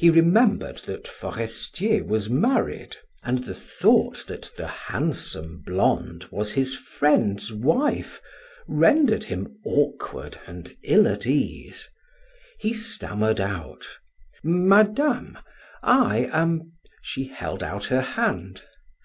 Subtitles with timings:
[0.00, 6.74] He remembered that Forestier was married, and the thought that the handsome blonde was his
[6.74, 8.20] friend's wife
[8.66, 11.88] rendered him awkward and ill at ease.
[12.58, 13.86] He stammered out:
[14.42, 15.38] "Madame,
[15.84, 16.72] I am"
[17.04, 18.62] She held out her hand.